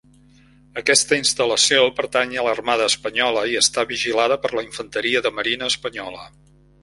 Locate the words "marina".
5.41-5.69